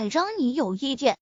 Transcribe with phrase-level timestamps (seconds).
[0.00, 1.18] 赖张你有意见。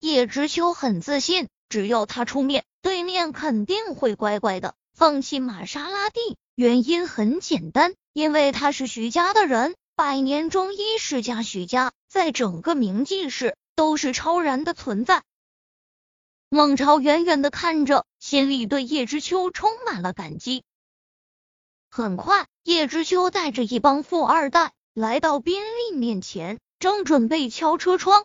[0.00, 6.36] 叶知秋很自信，只要他出面，对面肯定会乖乖的放弃玛莎拉蒂。
[6.54, 15.22] 原因很简单，因为他是许家的人，百年中医世家许家，在整个明记市都是超然的存在。
[16.50, 20.64] 孟超远远的看着，心里对叶知秋充满了感激。
[21.88, 28.24] 很快，叶知秋带着一帮富二代来到宾利面前，正准备敲车窗，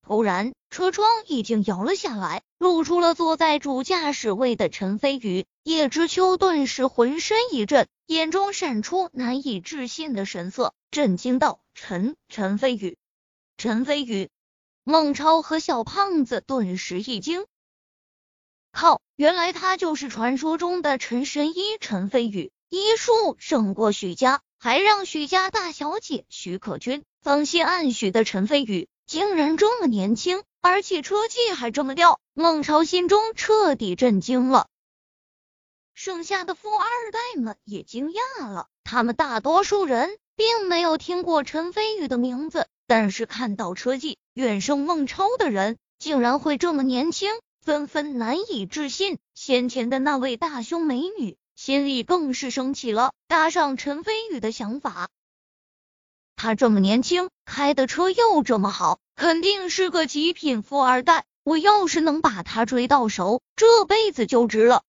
[0.00, 5.44] 突然车窗已经摇了下来，露出了坐在主驾驶位的陈飞宇。
[5.64, 12.96] 叶知秋顿时浑身一震，眼中闪出难以置信的神色，震惊道：“陈陈飞宇，
[13.56, 14.30] 陈飞宇！”
[14.84, 17.44] 孟超和小胖子顿时一惊，
[18.70, 19.00] 靠！
[19.16, 32.18] 原来他就是传说中的陈神医陈飞宇，医术胜过许家，还让许家大小姐许可君芳心暗许的陈飞宇，竟然这么年轻，而且车技还这么吊。
[32.34, 34.66] 孟超心中彻底震惊了，
[35.94, 42.66] 剩下的富二代们也惊讶了，他们大多数人并没有听过陈飞宇的名字。
[42.88, 47.30] 但是看到车技远胜孟超的人竟然会这么年轻，
[47.62, 49.18] 纷纷难以置信。
[49.32, 55.08] 先前的那位大胸美女心里更是生起了搭上陈飞宇的想法。
[56.36, 61.24] 他这么年轻，开的车又这么好，肯定是个极品富二代。
[61.42, 64.84] 我要是能把他追到手，这辈子就值了。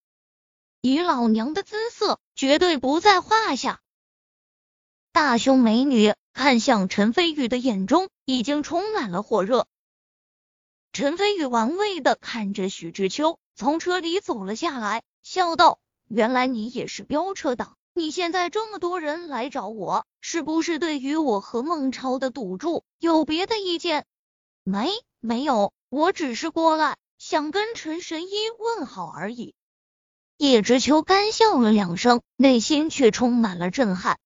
[0.81, 3.79] 以老娘的姿色，绝对不在话下。
[5.11, 6.13] 大胸美女。
[6.33, 9.65] 看向陈飞宇的眼中已经充满了火热。
[10.93, 24.05] 陈飞宇玩味的看着许知秋，从车里走了下来，笑道：“原来你也是飙车党，你现在这么多人来找我，是不是对于我和孟超的赌注有别的意见
[24.63, 29.53] ？”“没，没有，我只是过来想跟陈神医问好而已。”
[30.37, 34.19] 叶知秋干笑了两声，内心却充满了震撼。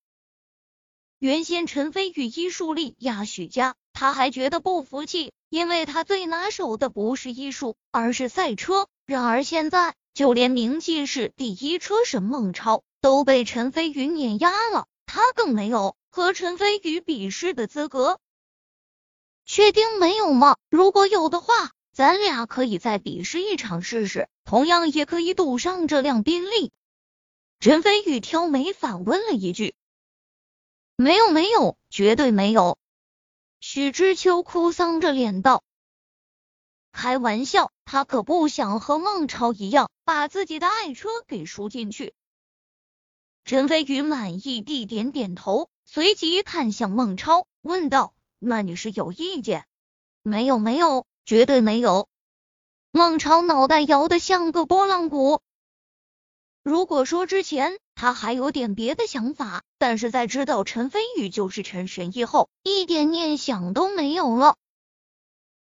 [1.20, 8.88] 原先陈飞宇医术力压许家，他还觉得不服气，因为他最拿手的不是医术，而是赛车。
[9.06, 18.20] 然而现在，就连名气是第一车神孟超都被陈飞宇碾压了，他更没有和陈飞宇比试的资格。
[19.46, 20.58] 确定没有吗？
[20.70, 26.72] 如果有的话，咱俩可以再比试一场试试，同样也可以赌上这辆宾利。
[27.60, 29.76] 陈飞宇挑眉反问了一句。
[30.96, 32.78] 没有没有，绝对没有！
[33.60, 35.64] 许知秋哭丧着脸道
[36.92, 42.14] ：“开玩笑，他可不想和孟超一样把自己的爱车给输进去。”
[43.44, 49.66] 陈飞宇满意地点点头，随即看向孟超，问道：“那你是有意见
[50.22, 52.08] ？”“没有没有，绝对没有！”
[52.94, 55.42] 孟超脑袋摇得像个拨浪鼓。
[56.62, 64.58] 如果说之前他还有点别的想法，但是在知道陈飞宇就是陈神医后，一点念想都没有了。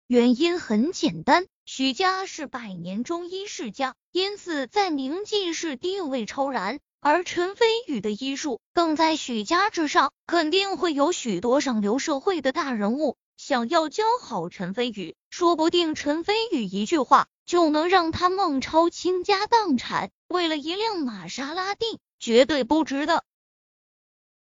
[0.07, 17.27] 原因很简单，许家是百年中医世家，因此在明记市地位超然，而陈飞宇的医术更在许家之上，肯定会有许多上流社会的大人物想要教好陈飞宇，说不定陈飞宇一句话。
[17.45, 23.23] 就能让他孟超倾家荡产，为了一辆玛莎拉蒂，绝对不值得。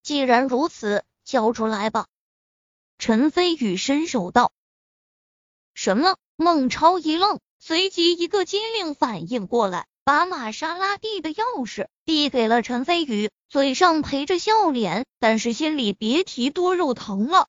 [0.02, 2.08] 既然如此，交出来吧。
[2.98, 4.52] 陈飞宇伸手道。
[5.74, 6.16] 什么？
[6.36, 17.48] 孟超一愣，随即一个机灵反应过来，把玛莎拉蒂的钥匙递给了陈飞宇，嘴上陪着笑脸，但是心里别提多肉疼了。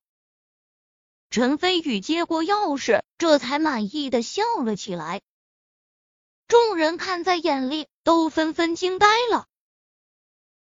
[1.29, 5.21] 陈飞宇接过钥匙，这才满意的笑了起来。
[6.49, 9.45] 众人看在眼里，都纷纷惊呆了。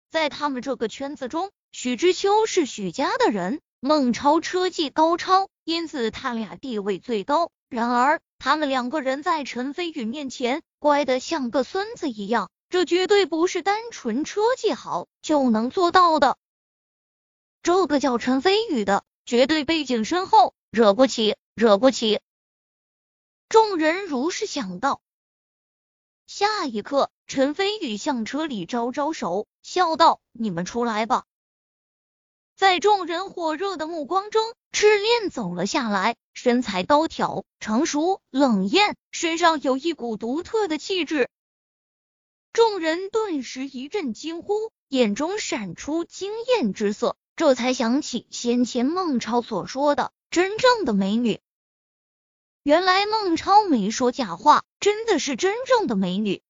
[0.08, 7.50] 在他们这个圈子中，许知秋是许家的人，孟超车技高超，因此他俩地位最高。
[7.68, 16.38] 然而，他们两个人在陈飞宇面前乖得像个孙子一样，这绝对不是单纯车技好就能做到的。
[17.62, 22.20] 这个叫陈飞宇的，绝对背景深厚，惹不起，惹不起。
[23.48, 25.00] 众人如是想到。
[26.26, 31.24] 下一刻，陈飞宇向车里招招手，笑道：“你们出来吧。”
[32.56, 41.28] 在众人火热的目光中，赤练走了下来，身材高挑、成熟、冷艳，身上有一股独特的气质。
[42.52, 50.12] 众人顿时一阵惊呼，眼中闪出惊艳之色，这才想起先前孟超所说的。
[50.30, 51.40] 真正的美女。
[52.62, 56.40] 原来孟超没说假话，真的是真正的美女。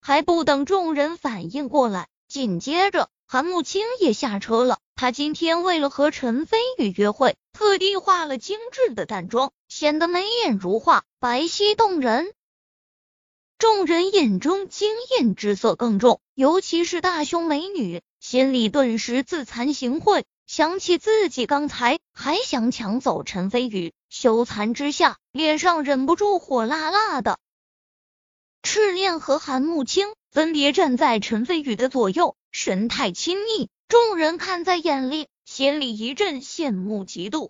[0.00, 4.78] 还不等众人反应过来，紧接着韩慕清也下车了。
[5.00, 12.34] 他今天为了和陈飞宇约会，特地化了精致的淡妆，显得眉眼如画，白皙动人。
[13.58, 20.24] 众人眼中惊艳之色更重，尤其是大胸美女，心里顿时自惭形秽。
[20.48, 27.38] 想起自己刚才还想抢走陈飞宇，羞惭之下，脸上忍不住火辣辣的。
[28.64, 37.48] 赤练和韩慕清分别站在陈飞宇的左右，神态亲昵，众人看在眼里，心里一阵羡慕嫉妒。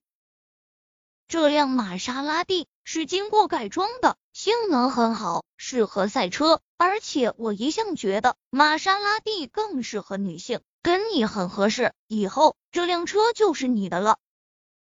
[1.27, 10.61] 这辆玛莎拉蒂是经过改装的，性能很好，适合赛车，而且我一向觉得玛莎拉蒂更适合女性。
[10.81, 14.19] 跟你很合适，以后这辆车就是你的了。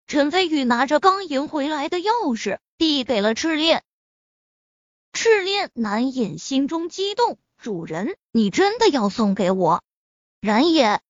[0.06, 3.82] 陈飞宇拿着刚赢回来的钥匙，递给了赤练。
[5.14, 9.82] 赤练难掩心中激动，主人，你真的要送给我？
[10.42, 11.00] 然也。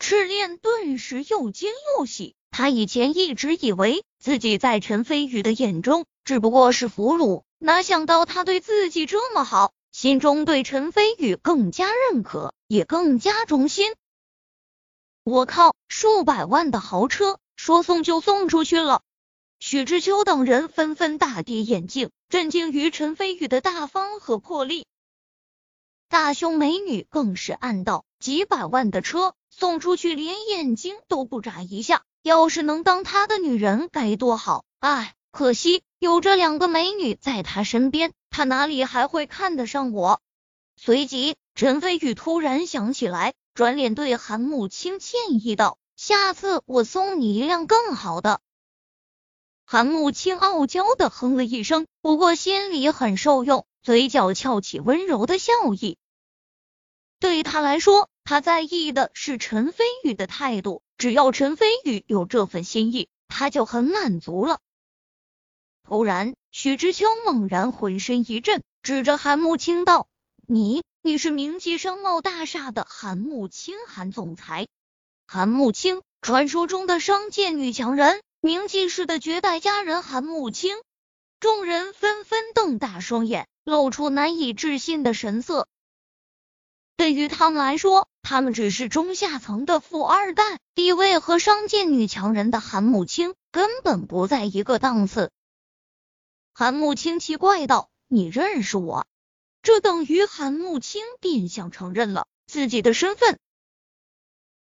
[0.00, 9.74] 赤练顿时又惊又喜，他以前一直以为自己在陈飞宇的眼中只不过是俘虏，哪想到他对自己这么好。
[9.92, 13.94] 心中对陈飞宇更加认可，也更加忠心。
[15.22, 19.02] 我靠，数百万的豪车，说送就送出去了！
[19.58, 24.86] 许知秋等人纷纷大跌眼镜，震惊于陈飞宇的大方和魄力。
[26.08, 32.02] 大胸美女更是暗道：几百万的车送出去，连眼睛都不眨一下。
[32.22, 34.64] 要是能当他的女人，该多好！
[34.78, 38.12] 哎，可惜有这两个美女在他身边。
[38.30, 40.20] 他哪里还会看得上我？
[40.76, 48.40] 随即，陈飞宇突然想起来，转脸对韩慕清歉意道：“下次我送你一辆更好的。”
[49.64, 55.96] 韩慕清傲娇的哼了一声，不过心里很受用，嘴角翘起温柔的笑意。
[57.18, 64.60] 对他来说，他在意的是陈飞宇的态度，只要陈飞宇有这份心意，他就很满足了。
[65.82, 66.34] 突然。
[66.52, 70.08] 许知秋猛然浑身一震，指着韩慕清道
[70.48, 74.66] ：“你，你是明记商贸大厦的韩慕清，韩总裁。
[75.28, 80.76] 韩慕清，传说中的商界女强人，明记市的绝代佳人韩慕清。”
[81.38, 85.68] 众人纷纷瞪大双眼，露出难以置信的神色。
[86.96, 95.30] 对于他们来说，他们只是中下层的富二代，地位和商界女强人的韩慕清根本不在一个档次。
[96.52, 99.06] 韩慕清奇怪道：“你认识我？”
[99.62, 103.38] 这等于韩慕清变相承认了自己的身份。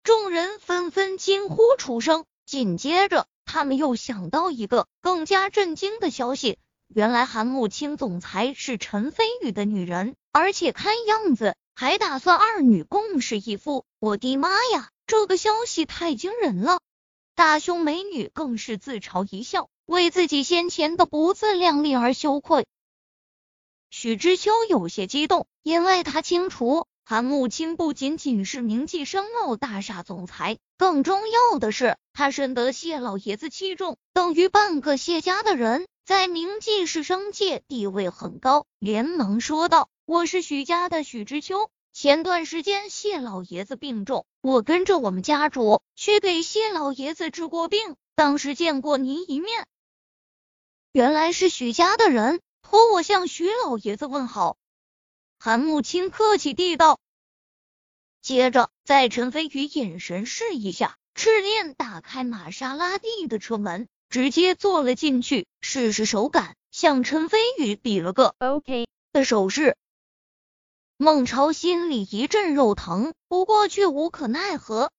[0.03, 6.57] 众人纷纷惊呼出声，紧接着他们又想到一个更加震惊的消息：
[6.87, 13.85] 原来韩慕清总裁是陈飞宇的女人，而且看样子还打算二女共侍一夫。
[13.99, 16.81] 我的妈呀，这个消息太惊人了！
[17.35, 19.69] 大胸美女更是自嘲一笑。
[19.85, 22.67] 为自己先前的不自量力而羞愧，
[23.89, 38.65] 许知秋有些激动，因为他清楚韩慕清不仅仅是名记商贸大厦总裁，更重要的是他深得谢老爷子器重，等于半个谢家的人，在名记市商界地位很高。
[38.79, 49.67] 连忙说道：“我是许家的许知秋，前段时间谢老爷子病重，我跟着我们家主去给谢老爷子治过病，当时见过您一面。”
[50.91, 54.57] 原来是许家的人，托我向许老爷子问好。
[55.37, 56.99] 韩慕清客气地道。
[58.23, 69.77] 接着，在陈飞宇眼神示意下，赤练打开玛莎拉蒂的车门，直接坐了进去，试试手感，向陈飞宇比了个 OK 的手势。
[71.01, 74.91] 孟超心里一阵肉疼，不过却无可奈何。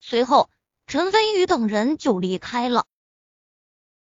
[0.00, 0.50] 随后，
[0.88, 2.84] 陈飞宇等人就离开了。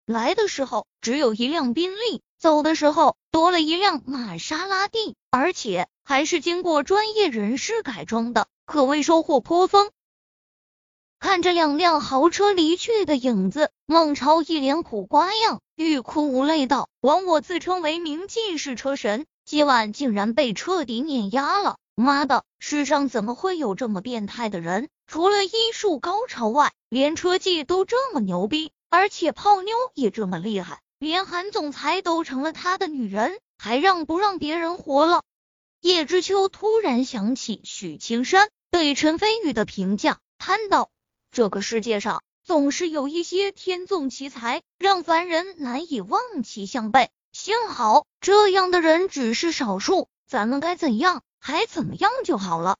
[0.06, 9.90] 来的时候只有一辆宾利，走的时候多了一辆玛莎拉蒂，而且还是经过专业人士改装的，可谓收获颇丰。
[11.20, 21.78] 看着两辆豪车离去的影子，孟超一脸苦瓜样，欲哭无泪道：“枉我自称为名记式车神，今晚竟然被彻底碾压了！
[21.94, 24.90] 妈的，世上怎么会有这么变态的人？
[25.06, 35.22] 除了医术高超外，连车技都这么牛逼！”而且泡妞也这么厉害，连韩总裁都成了他的女人，还让不让别人活了？
[35.80, 40.90] 叶知秋突然想起许青山对陈飞宇的评价，叹道
[41.32, 47.12] ：“这个世界上总是有一些天纵奇才，让凡人难以望其项背。
[47.36, 52.78] 幸好这样的人只是少数，咱们该怎样还怎么样就好了。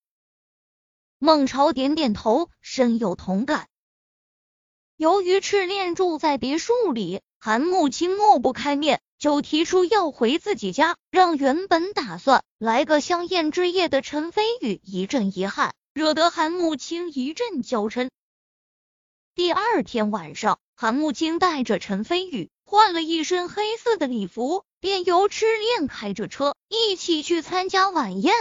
[1.20, 3.68] 孟超点点头，深有同感。
[4.96, 18.10] 由于赤练住在别墅里，韩慕清抹不开面，就提出要回自己家，让原本打算来个香艳之夜的陈飞宇一阵遗憾，惹得韩慕清一阵娇嗔。
[19.36, 28.34] 第二天晚上，韩慕清带着陈飞宇换了一身黑色的礼服，便由痴恋开着车一起去参加晚宴。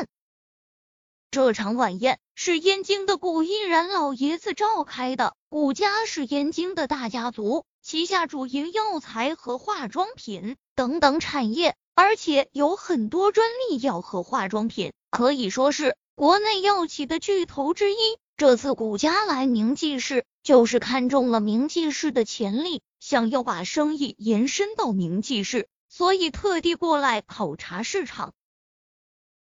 [1.30, 5.34] 这场晚宴是燕京的古依然老爷子召开的。
[5.50, 17.96] 古家是燕京的大家族，旗下主营药材和化妆品等等产业，而且有很多专利药和化妆品，可以说是国内药企的巨头之一。
[18.36, 28.34] 这次古家来宁记市，就是看中了明记市的潜力，想要把生意延伸到明记市，所以特地过来考察市场。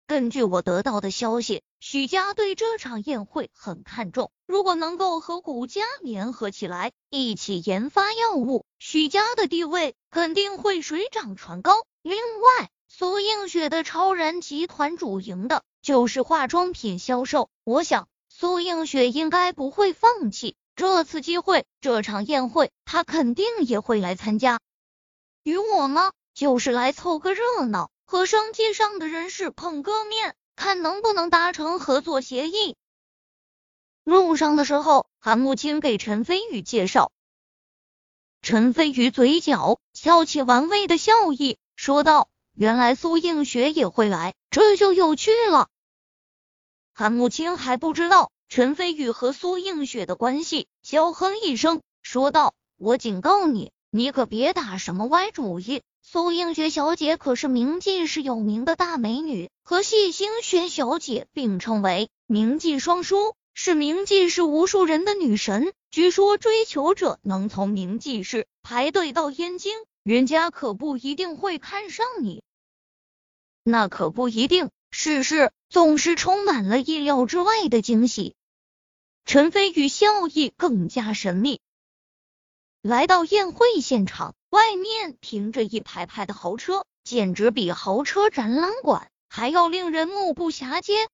[0.05, 4.31] 根据我得到的消息，许家对这场宴会很看重。
[4.45, 11.86] 如果能够和古家联合起来，一起研发药物，许家的地位肯定会水涨船高。
[12.01, 21.67] 另外，苏映雪的超然集团主营的就是化妆品销售，我想苏映雪应该不会放弃这次机会。
[21.79, 24.59] 这场宴会，他肯定也会来参加。
[25.43, 27.91] 与我呢，就是来凑个热闹。
[28.03, 32.75] 和商界上的人士碰个面，看能不能达成合作协议。
[34.03, 37.11] 路上的时候，韩慕清给陈飞宇介绍，
[38.41, 45.69] 陈飞宇嘴角翘起玩味的笑意，说道：“原来苏映雪也会来，这就有趣了。”
[46.91, 65.72] 韩慕清还不知道陈飞宇和苏映雪的关系，娇哼一声，说道：“我警告你，你可别打什么歪主意。”苏映雪小姐可是明记市有名的大美女，和谢星轩小姐并称为明记双姝，是明记市无数人的女神。
[65.89, 72.43] 据说追求者能从明记市排队到燕京，人家可不一定会看上你。
[73.63, 78.36] 那可不一定，世事总是充满了意料之外的惊喜。
[79.31, 81.61] 陈飞宇笑意更加神秘。
[82.81, 84.35] 来到宴会现场。
[84.50, 91.07] 外面停着一排排的豪车，简直比豪车展览馆还要令人目不暇接。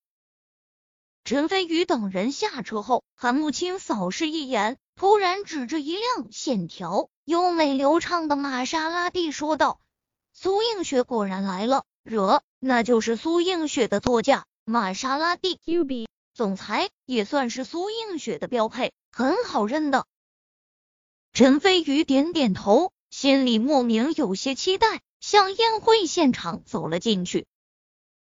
[1.25, 9.79] 陈飞宇等人下车后，韩慕清扫视一眼，突然指着一辆线条优美流畅的玛莎拉蒂说道
[10.33, 16.07] ：“苏映雪果然来了，惹那就是苏映雪的座驾玛莎拉蒂 QB
[16.37, 20.05] 总裁也算是苏映雪的标配，很好认的。”
[21.33, 22.93] 陈飞宇点点头。
[23.09, 27.47] 心里莫名有些期待，向宴会现场走了进去。